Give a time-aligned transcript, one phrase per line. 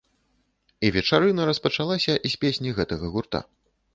[0.87, 3.45] І вечарына распачалася з песні гэтага гурта.